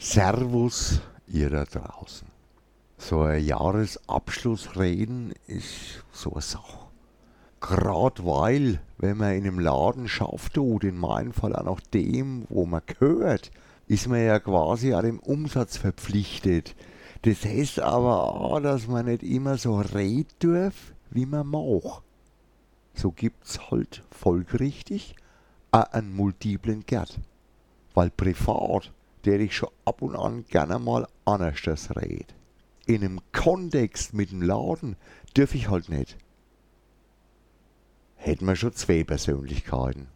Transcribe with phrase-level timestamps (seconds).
[0.00, 2.28] Servus, ihr da draußen.
[2.98, 6.86] So ein Jahresabschlussreden ist so eine Sache.
[7.60, 12.46] Gerade weil, wenn man in einem Laden schafft tut, in meinem Fall auch noch dem,
[12.48, 13.50] wo man gehört,
[13.88, 16.76] ist man ja quasi an dem Umsatz verpflichtet.
[17.22, 22.02] Das heißt aber auch, dass man nicht immer so reden darf, wie man mag.
[22.94, 25.16] So gibt's halt folgerichtig
[25.72, 27.18] auch einen multiplen Gerd.
[27.94, 28.92] Weil privat,
[29.28, 32.34] der ich schon ab und an gerne mal anders red.
[32.86, 34.96] In einem Kontext mit dem Laden
[35.36, 36.16] dürf ich halt nicht.
[38.16, 40.06] Hätten wir schon zwei Persönlichkeiten.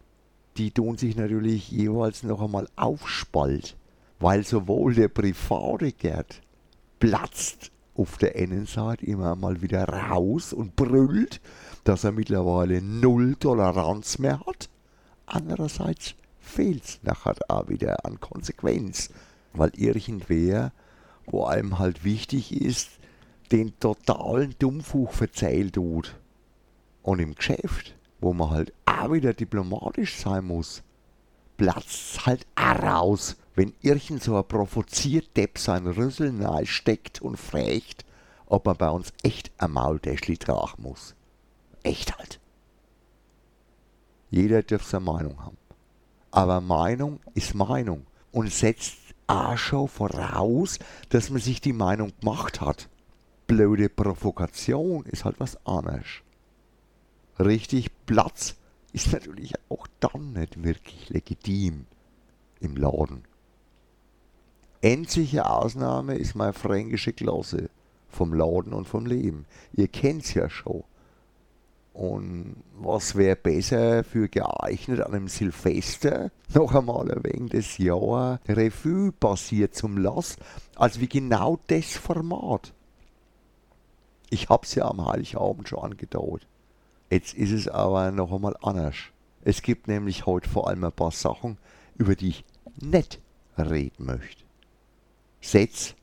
[0.57, 3.77] Die tun sich natürlich jeweils noch einmal aufspalt,
[4.19, 6.41] weil sowohl der private Gerd
[6.97, 11.39] platzt auf der einen Seite immer mal wieder raus und brüllt,
[11.83, 14.69] dass er mittlerweile null Toleranz mehr hat.
[15.27, 16.15] Andererseits
[16.53, 19.09] fehlt es nachher auch wieder an Konsequenz,
[19.53, 20.71] weil irgendwer,
[21.25, 22.89] wo einem halt wichtig ist,
[23.51, 26.15] den totalen Dummfuch verzählt tut.
[27.01, 30.83] Und im Geschäft, wo man halt auch wieder diplomatisch sein muss,
[31.57, 37.37] platzt halt auch raus, wenn irgend so ein provoziert Depp sein Rüssel nahe steckt und
[37.37, 38.05] fragt,
[38.45, 41.15] ob man bei uns echt ein Maultäschli tragen muss.
[41.83, 42.39] Echt halt.
[44.31, 45.57] Jeder darf seine Meinung haben.
[46.33, 52.59] Aber Meinung ist Meinung und setzt auch schon voraus, dass man sich die Meinung gemacht
[52.59, 52.89] hat.
[53.45, 56.23] Blöde Provokation ist halt was anderes.
[57.37, 58.55] Richtig Platz
[58.93, 61.85] ist natürlich auch dann nicht wirklich legitim
[62.61, 63.25] im Laden.
[64.81, 67.69] Endliche Ausnahme ist meine fränkische Klasse
[68.09, 69.45] vom Laden und vom Leben.
[69.73, 70.83] Ihr kennt's ja schon.
[71.93, 78.39] Und was wäre besser für geeignet an einem Silvester, noch einmal ein wenig das Jahr
[78.47, 80.37] Revue passiert zum Lass,
[80.75, 82.73] als wie genau das Format.
[84.31, 86.47] Ich hab's ja am Heiligabend schon angedauert.
[87.11, 88.95] Jetzt ist es aber noch einmal anders.
[89.43, 91.59] Es gibt nämlich heute vor allem ein paar Sachen,
[91.95, 92.45] über die ich
[92.81, 93.19] nicht
[93.55, 94.43] reden möchte.
[95.41, 95.93] Sätze,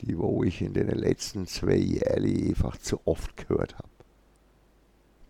[0.00, 3.93] die wo ich in den letzten zwei Jahren einfach zu oft gehört habe.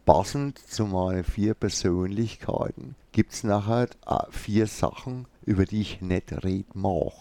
[0.04, 3.88] Passend zu meinen vier Persönlichkeiten gibt es nachher
[4.30, 7.12] vier Sachen, über die ich nicht reden mag.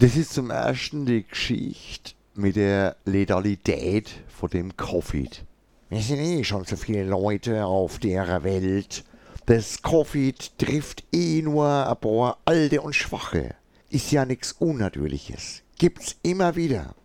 [0.00, 5.44] Das ist zum ersten die Geschichte mit der Letalität von dem Covid.
[5.88, 9.04] Wir sind eh schon so viele Leute auf der Welt.
[9.46, 13.54] Das Covid trifft eh nur ein paar Alte und Schwache.
[13.88, 15.62] Ist ja nichts Unnatürliches.
[15.78, 16.96] Gibt's immer wieder.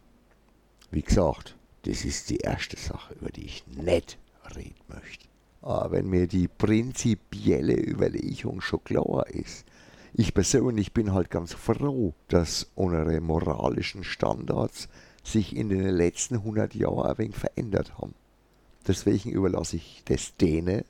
[0.90, 4.18] Wie gesagt, das ist die erste Sache, über die ich nicht
[4.56, 5.28] reden möchte.
[5.62, 9.66] Aber wenn mir die prinzipielle Überlegung schon klar ist,
[10.14, 14.88] ich persönlich bin halt ganz froh, dass unsere moralischen Standards
[15.24, 18.14] sich in den letzten 100 Jahren ein wenig verändert haben.
[18.88, 20.86] Deswegen überlasse ich das denen,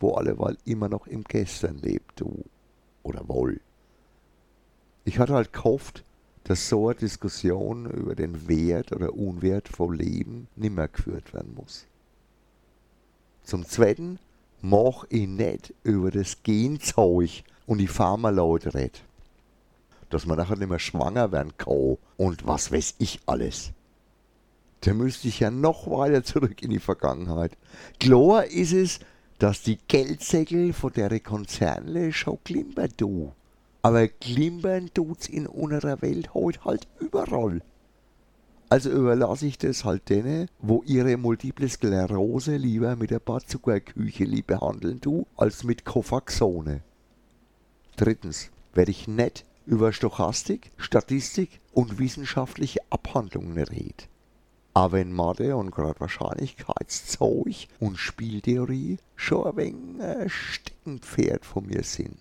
[0.00, 2.44] wo alleweil immer noch im Gestern lebt, du
[3.02, 3.60] oder wohl.
[5.04, 6.04] Ich hatte halt gehofft,
[6.44, 11.86] dass so eine Diskussion über den Wert oder Unwert von Leben nimmer geführt werden muss.
[13.44, 14.18] Zum Zweiten
[14.60, 19.02] mach ich nicht über das Genzeug und die Pharmaleute red.
[20.10, 23.72] Dass man nachher nicht mehr schwanger werden kann und was weiß ich alles.
[24.82, 27.56] Da müsste ich ja noch weiter zurück in die Vergangenheit.
[28.00, 29.00] Klar ist es,
[29.38, 33.32] dass die Geldsäckel von der Konzerne schon klimpern du.
[33.82, 37.60] Aber klimpern tut's in unserer Welt heute halt überall.
[38.72, 44.40] Also überlasse ich das halt denen, wo ihre multiple Sklerose lieber mit ein paar Zuckerkücheli
[44.40, 46.80] behandeln tu, als mit Cofaxone.
[47.96, 54.08] Drittens werde ich nicht über Stochastik, Statistik und wissenschaftliche Abhandlungen reden.
[54.72, 61.82] Aber wenn Mathe und gerade Wahrscheinlichkeitszeug und Spieltheorie schon ein wenig ein Steckenpferd von mir
[61.82, 62.16] sind.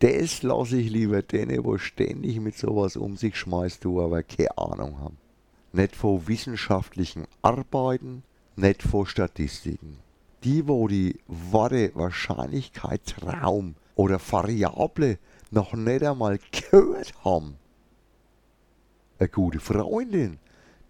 [0.00, 4.58] Das lasse ich lieber denen, wo ständig mit sowas um sich schmeißt, du aber keine
[4.58, 5.29] Ahnung haben.
[5.72, 8.22] Nicht von wissenschaftlichen Arbeiten,
[8.56, 9.98] nicht von Statistiken.
[10.44, 15.18] Die, wo die Worte Wahrscheinlichkeitsraum oder Variable
[15.50, 17.56] noch nicht einmal gehört haben.
[19.18, 20.38] Eine gute Freundin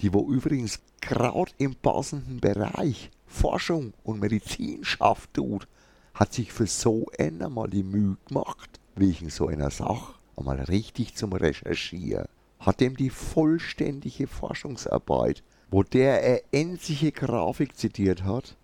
[0.00, 5.68] die wo übrigens gerade im passenden Bereich Forschung und Medizin schafft tut,
[6.14, 11.32] hat sich für so einmal die Mühe gemacht, wegen so einer Sache einmal richtig zum
[11.32, 12.28] Recherchieren,
[12.60, 18.56] hat ihm die vollständige Forschungsarbeit, wo der er endliche Grafik zitiert hat,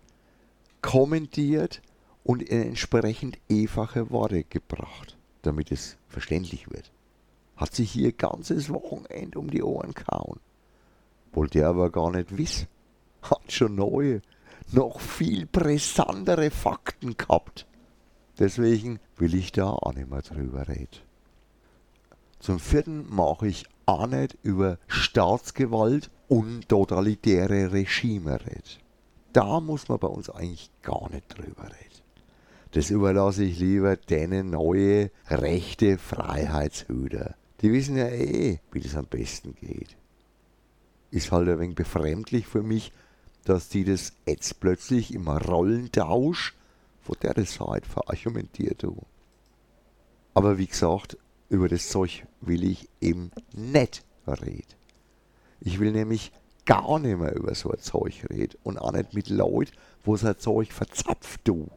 [0.82, 1.82] kommentiert
[2.22, 6.92] und in entsprechend einfache Worte gebracht, damit es verständlich wird.
[7.56, 10.38] hat sich hier ganzes Wochenende um die Ohren kauen.
[11.32, 12.68] Wollte er aber gar nicht wissen.
[13.22, 14.20] Hat schon neue,
[14.72, 17.66] noch viel brisantere Fakten gehabt.
[18.38, 21.00] Deswegen will ich da auch nicht mehr drüber reden.
[22.38, 28.82] Zum vierten mache ich auch nicht über Staatsgewalt und totalitäre Regime reden.
[29.32, 32.02] Da muss man bei uns eigentlich gar nicht drüber reden.
[32.72, 37.36] Das überlasse ich lieber denen neue rechte Freiheitshüter.
[37.62, 39.96] Die wissen ja eh, wie das am besten geht.
[41.10, 42.92] Ist halt ein wenig befremdlich für mich,
[43.44, 46.54] dass die das jetzt plötzlich im Rollentausch
[47.02, 49.06] von der Seite verargumentiert haben.
[50.34, 51.16] Aber wie gesagt,
[51.48, 54.64] über das Zeug will ich eben nicht reden.
[55.60, 56.32] Ich will nämlich
[56.64, 59.72] gar nicht mehr über so ein Zeug reden und auch nicht mit Leuten,
[60.04, 61.68] wo so ein Zeug verzapft du.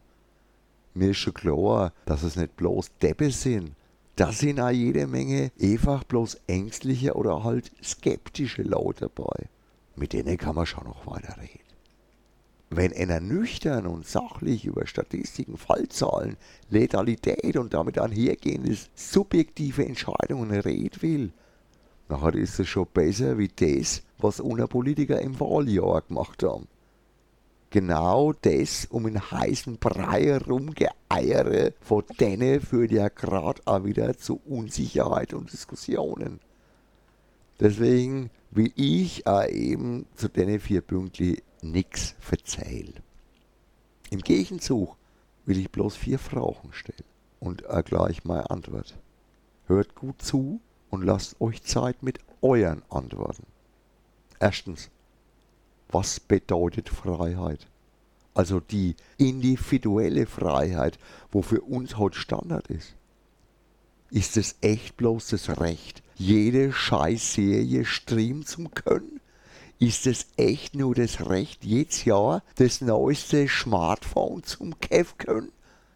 [0.94, 3.71] Mir ist schon klar, dass es nicht bloß Deppe sind.
[4.16, 9.48] Da sind auch jede Menge einfach bloß ängstliche oder halt skeptische Leute dabei.
[9.95, 11.69] Mit denen kann man schon noch weiter reden.
[12.71, 16.38] Wenn einer nüchtern und sachlich über Statistiken, Fallzahlen,
[16.69, 21.31] Letalität und damit einhergehendes subjektive Entscheidungen reden will,
[22.10, 26.68] nachher ist es schon besser wie das, was unsere Politiker im Wahljahr gemacht haben.
[27.71, 34.42] Genau das um in heißen Brei rumgeeiere von denen führt ja gerade auch wieder zu
[34.48, 36.39] Unsicherheit und Diskussionen.
[37.60, 42.94] Deswegen will ich auch eben zu denen vier Pünktchen nix verzeihen.
[44.10, 44.96] Im Gegenzug
[45.46, 47.04] will ich bloß vier Fragen stellen
[47.40, 48.98] und gleich meine Antwort.
[49.68, 53.46] Hört gut zu und lasst euch Zeit mit euren Antworten.
[54.40, 54.90] Erstens,
[55.90, 57.68] was bedeutet Freiheit?
[58.34, 60.98] Also die individuelle Freiheit,
[61.32, 62.96] wo für uns heute Standard ist.
[64.12, 69.19] Ist es echt bloß das Recht, jede Scheißserie streamen zu können?
[69.80, 75.54] Ist es echt nur das Recht, jedes Jahr das neueste Smartphone zum Kauf können?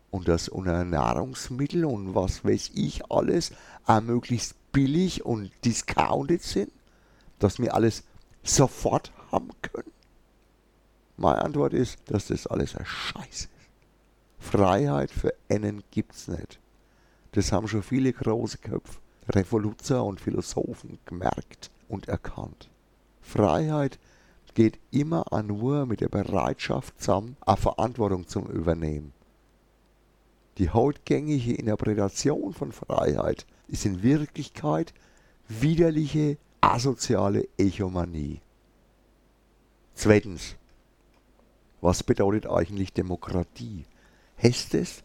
[0.09, 3.51] Und das unter Nahrungsmittel und was weiß ich alles
[3.85, 6.71] auch möglichst billig und discounted sind?
[7.39, 8.03] Dass wir alles
[8.43, 9.91] sofort haben können?
[11.17, 13.49] Meine Antwort ist, dass das alles ein Scheiß ist.
[14.39, 16.59] Freiheit für einen gibt's nicht.
[17.33, 22.69] Das haben schon viele große Köpfe, Revoluzer und Philosophen gemerkt und erkannt.
[23.23, 23.97] Freiheit
[24.53, 29.13] geht immer nur mit der Bereitschaft zusammen, eine Verantwortung zu übernehmen.
[30.59, 34.93] Die hautgängige Interpretation von Freiheit ist in Wirklichkeit
[35.47, 38.39] widerliche, asoziale Echomanie.
[39.95, 40.55] Zweitens,
[41.81, 43.85] was bedeutet eigentlich Demokratie?
[44.41, 45.03] Heißt es,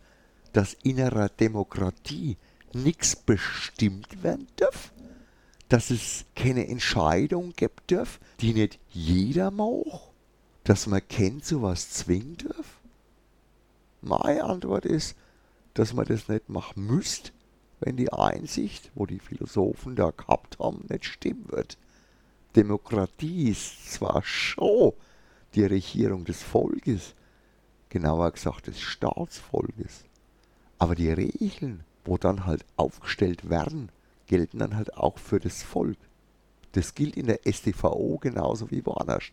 [0.53, 2.37] dass innerer Demokratie
[2.73, 4.93] nichts bestimmt werden darf?
[5.69, 10.12] Dass es keine Entscheidung gibt darf, die nicht jeder macht,
[10.65, 12.81] dass man kennt sowas zwingen darf?
[14.00, 15.17] Meine Antwort ist,
[15.75, 17.32] dass man das nicht machen müsst,
[17.81, 21.79] wenn die Einsicht, wo die Philosophen da gehabt haben, nicht stimmen wird.
[22.56, 24.93] Demokratie ist zwar schon
[25.55, 27.14] die Regierung des Volkes,
[27.88, 30.05] genauer gesagt des Staatsvolkes,
[30.79, 33.91] aber die Regeln, wo dann halt aufgestellt werden,
[34.29, 35.99] gelten dann halt auch für das Volk.
[36.73, 39.25] Das gilt in der STVO genauso wie woanders.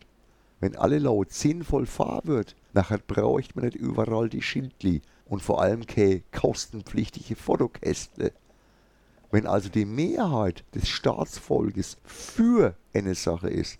[0.58, 5.60] Wenn alle laut sinnvoll fahren wird, nachher bräuchte man nicht überall die Schildli und vor
[5.60, 8.32] allem keine kostenpflichtige Fotokästle.
[9.30, 13.78] Wenn also die Mehrheit des Staatsvolkes für eine Sache ist,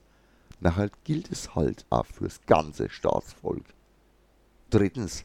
[0.61, 3.64] nachher gilt es halt auch fürs ganze Staatsvolk.
[4.69, 5.25] Drittens,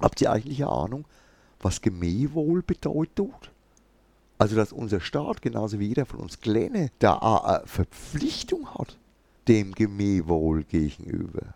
[0.00, 1.04] habt ihr eigentlich eine Ahnung,
[1.60, 3.50] was Gemeinwohl bedeutet?
[4.38, 8.96] Also, dass unser Staat, genauso wie jeder von uns Kleine, da eine Verpflichtung hat,
[9.48, 11.54] dem Gemeinwohl gegenüber.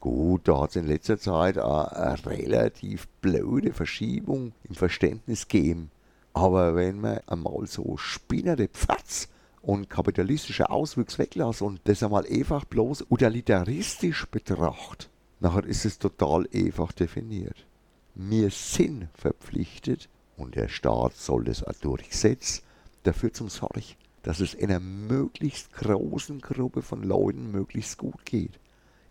[0.00, 5.90] Gut, da hat es in letzter Zeit eine relativ blöde Verschiebung im Verständnis gegeben.
[6.34, 9.28] Aber wenn man einmal so spinnende Pfatz
[9.60, 15.08] und kapitalistische Auswüchse weglässt und das einmal einfach bloß utilitaristisch betrachtet,
[15.40, 17.66] nachher ist es total einfach definiert.
[18.14, 20.08] Wir sind verpflichtet,
[20.38, 22.62] und der Staat soll das auch durchsetzen,
[23.02, 23.82] dafür zum Sorge,
[24.22, 28.58] dass es einer möglichst großen Gruppe von Leuten möglichst gut geht.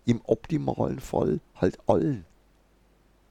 [0.06, 2.26] Im optimalen Fall halt allen.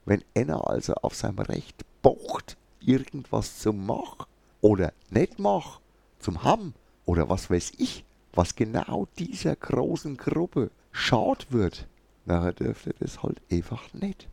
[0.04, 4.26] Wenn einer also auf seinem Recht pocht, irgendwas zu machen
[4.60, 5.80] oder nicht machen,
[6.18, 6.74] zum haben
[7.06, 11.86] oder was weiß ich, was genau dieser großen Gruppe schaut wird,
[12.26, 14.28] nachher dürfte das halt einfach nicht.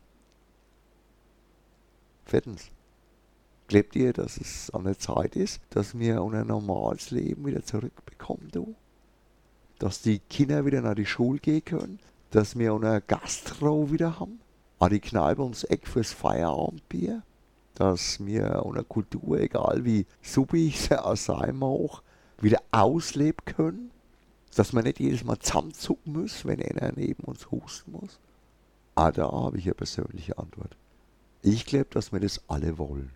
[2.25, 2.72] Viertens,
[3.74, 8.50] Glaubt ihr, dass es an der Zeit ist, dass wir unser normales Leben wieder zurückbekommen,
[8.51, 8.75] du?
[9.80, 12.00] Dass die Kinder wieder nach die Schule gehen können?
[12.30, 14.39] Dass wir unser Gastro wieder haben?
[14.77, 17.24] An die Kneipe ums Eck fürs Feierabendbier?
[17.74, 22.03] Dass wir unser Kultur, egal wie suppig sie auch sein mag,
[22.39, 23.89] wieder ausleben können?
[24.56, 28.20] Dass man nicht jedes Mal zusammenzucken muss, wenn einer neben uns husten muss?
[28.94, 30.77] Ah, da habe ich eine persönliche Antwort.
[31.42, 33.10] Ich glaube, dass wir das alle wollen.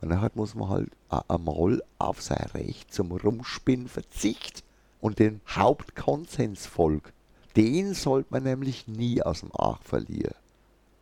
[0.00, 0.90] Und dann muss man halt
[1.28, 4.62] einmal auf sein Recht zum Rumspinnen verzichten
[5.00, 7.12] und den Hauptkonsens folgt.
[7.56, 10.34] Den sollte man nämlich nie aus dem Acht verlieren.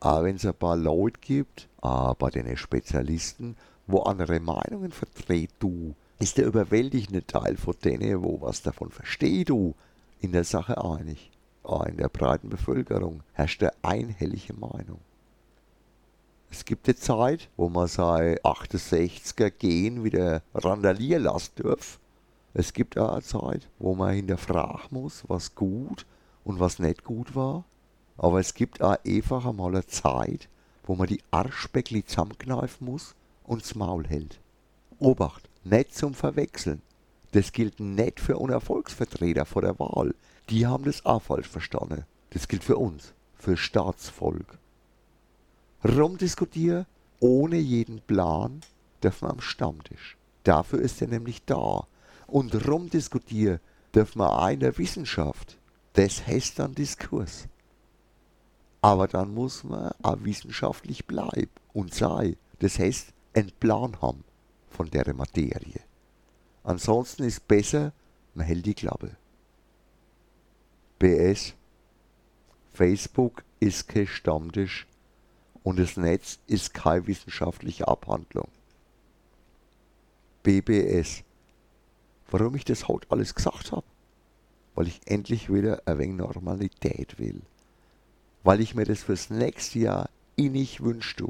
[0.00, 5.94] Aber wenn es ein paar Leute gibt, bei den Spezialisten, wo andere Meinungen vertreten, du,
[6.18, 9.74] ist der überwältigende Teil von denen, wo was davon versteht, du,
[10.20, 11.30] in der Sache einig.
[11.62, 15.00] Aber in der breiten Bevölkerung herrscht eine einhellige Meinung.
[16.50, 21.98] Es gibt eine Zeit, wo man sein 68er Gen wieder randalieren lassen darf.
[22.54, 26.06] Es gibt auch eine Zeit, wo man hinterfragen muss, was gut
[26.44, 27.64] und was nicht gut war.
[28.16, 30.48] Aber es gibt auch einfach einmal eine Zeit,
[30.84, 34.40] wo man die Arschbäckli zusammenkneifen muss und das Maul hält.
[34.98, 36.80] Obacht, nicht zum Verwechseln.
[37.32, 40.14] Das gilt nicht für Unerfolgsvertreter vor der Wahl.
[40.48, 42.04] Die haben das auch falsch verstanden.
[42.30, 44.58] Das gilt für uns, für Staatsvolk
[45.88, 46.86] rumdiskutieren,
[47.20, 48.60] ohne jeden Plan,
[49.02, 50.16] dürfen wir am Stammtisch.
[50.44, 51.86] Dafür ist er nämlich da.
[52.26, 53.60] Und rumdiskutieren
[53.94, 55.58] dürfen wir der Wissenschaft.
[55.94, 57.48] Das heißt dann Diskurs.
[58.80, 62.36] Aber dann muss man auch wissenschaftlich bleiben und sei.
[62.58, 64.24] Das heißt, einen Plan haben
[64.68, 65.80] von der Materie.
[66.62, 67.92] Ansonsten ist besser,
[68.34, 69.16] man hält die Klappe.
[70.98, 71.54] BS
[72.72, 74.86] Facebook ist kein Stammtisch
[75.66, 78.46] und das Netz ist keine wissenschaftliche Abhandlung.
[80.44, 81.24] BBS.
[82.30, 83.82] Warum ich das heute alles gesagt habe?
[84.76, 87.42] Weil ich endlich wieder ein wenig Normalität will.
[88.44, 91.26] Weil ich mir das fürs nächste Jahr innig wünsche.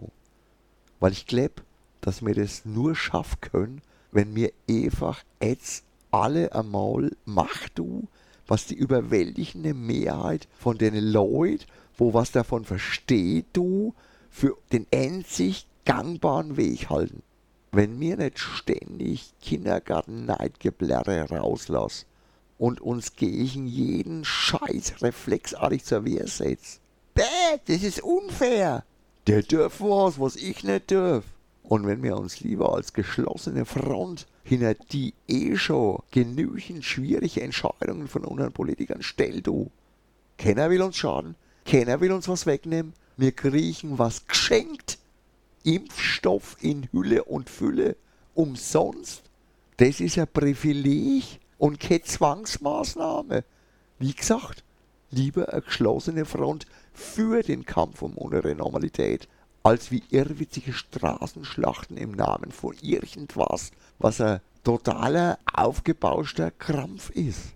[1.00, 1.62] Weil ich glaube,
[2.02, 3.80] dass wir das nur schaffen können,
[4.12, 8.06] wenn wir einfach jetzt alle einmal machen, du,
[8.46, 11.64] was die überwältigende Mehrheit von den Leuten,
[11.96, 13.94] wo was davon versteht, du,
[14.36, 17.22] für den einzig gangbaren Weg halten.
[17.72, 22.04] Wenn mir nicht ständig Kindergarten-Neidgeblärre rauslassen
[22.58, 26.82] und uns gegen jeden Scheiß reflexartig zur Wehr setzt.
[27.14, 27.22] Bäh,
[27.66, 28.84] das ist unfair.
[29.26, 31.24] Der darf was, was ich nicht darf.
[31.62, 38.06] Und wenn wir uns lieber als geschlossene Front hinter die eh schon genügend schwierige Entscheidungen
[38.06, 39.70] von unseren Politikern stellt, du.
[40.36, 44.98] Keiner will uns schaden, keiner will uns was wegnehmen, wir kriechen was geschenkt.
[45.64, 47.96] Impfstoff in Hülle und Fülle.
[48.34, 49.22] Umsonst.
[49.78, 53.44] Das ist ein Privileg und keine Zwangsmaßnahme.
[53.98, 54.62] Wie gesagt,
[55.10, 59.28] lieber eine geschlossene Front für den Kampf um unsere Normalität,
[59.62, 67.55] als wie irrwitzige Straßenschlachten im Namen von irgendwas, was ein totaler aufgebauschter Krampf ist.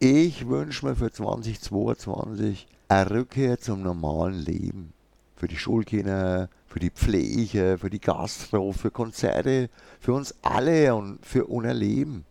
[0.00, 4.92] Ich wünsche mir für 2022 eine Rückkehr zum normalen Leben.
[5.34, 11.26] Für die Schulkinder, für die Pflege, für die Gastro, für Konzerte, für uns alle und
[11.26, 12.24] für unser Leben.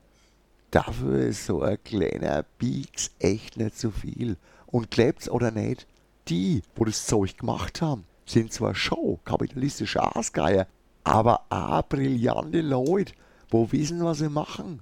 [0.72, 4.38] Dafür ist so ein kleiner Bieks echt nicht zu viel.
[4.68, 5.88] Und glaubt's oder nicht,
[6.30, 10.68] die, wo das Zeug gemacht haben, sind zwar schon kapitalistische Aasgeier,
[11.04, 13.14] aber auch brillante Leute,
[13.50, 14.82] wo wissen, was sie machen.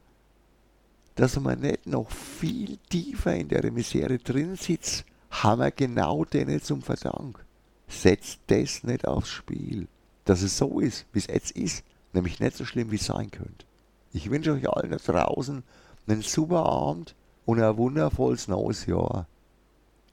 [1.15, 6.62] Dass man nicht noch viel tiefer in der Misere drin sitzt haben wir genau denen
[6.62, 7.43] zum Verdank.
[7.88, 9.88] Setzt das nicht aufs Spiel.
[10.25, 13.31] Dass es so ist, wie es jetzt ist, nämlich nicht so schlimm, wie es sein
[13.31, 13.65] könnte.
[14.13, 15.63] Ich wünsche euch allen da draußen
[16.07, 19.27] einen super Abend und ein wundervolles neues Jahr.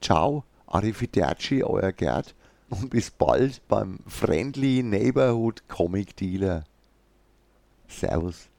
[0.01, 2.35] Ciao, Arrivederci, euer Gerd
[2.69, 6.65] und bis bald beim Friendly Neighborhood Comic Dealer.
[7.89, 8.52] Servus.